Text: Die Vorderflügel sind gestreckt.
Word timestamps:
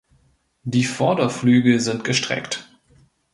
Die 0.63 0.83
Vorderflügel 0.83 1.79
sind 1.79 2.03
gestreckt. 2.03 2.67